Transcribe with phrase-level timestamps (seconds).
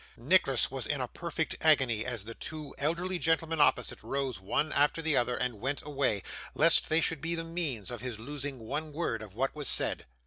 [0.17, 4.99] Nicholas was in a perfect agony as the two elderly gentlemen opposite, rose one after
[4.99, 6.23] the other and went away,
[6.55, 10.07] lest they should be the means of his losing one word of what was said.